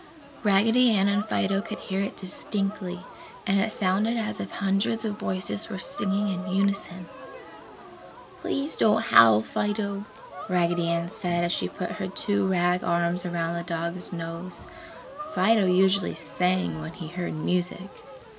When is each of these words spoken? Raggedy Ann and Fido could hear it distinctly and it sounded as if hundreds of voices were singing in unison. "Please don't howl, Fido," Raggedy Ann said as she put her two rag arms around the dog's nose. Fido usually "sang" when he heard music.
Raggedy 0.43 0.89
Ann 0.95 1.07
and 1.07 1.23
Fido 1.27 1.61
could 1.61 1.77
hear 1.77 2.01
it 2.01 2.17
distinctly 2.17 3.01
and 3.45 3.59
it 3.59 3.71
sounded 3.71 4.17
as 4.17 4.39
if 4.39 4.49
hundreds 4.49 5.05
of 5.05 5.19
voices 5.19 5.69
were 5.69 5.77
singing 5.77 6.27
in 6.27 6.47
unison. 6.47 7.07
"Please 8.41 8.75
don't 8.75 9.03
howl, 9.03 9.43
Fido," 9.43 10.05
Raggedy 10.49 10.87
Ann 10.87 11.11
said 11.11 11.43
as 11.43 11.53
she 11.53 11.69
put 11.69 11.91
her 12.01 12.07
two 12.07 12.47
rag 12.47 12.83
arms 12.83 13.27
around 13.27 13.53
the 13.53 13.63
dog's 13.63 14.11
nose. 14.11 14.65
Fido 15.35 15.67
usually 15.67 16.15
"sang" 16.15 16.81
when 16.81 16.93
he 16.93 17.09
heard 17.09 17.35
music. 17.35 17.91